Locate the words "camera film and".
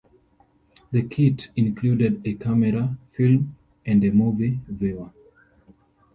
2.33-4.03